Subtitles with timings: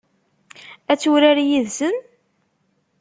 [0.91, 1.95] Ad turar yid-sen?